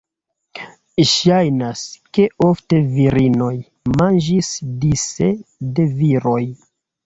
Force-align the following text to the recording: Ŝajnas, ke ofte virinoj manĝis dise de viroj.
Ŝajnas, 1.09 1.83
ke 2.19 2.25
ofte 2.49 2.81
virinoj 2.97 3.53
manĝis 4.03 4.53
dise 4.87 5.33
de 5.79 5.91
viroj. 6.05 6.45